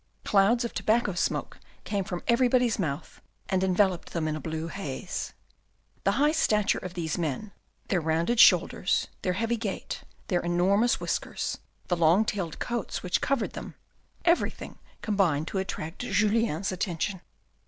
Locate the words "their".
7.89-8.01, 9.21-9.33, 10.27-10.39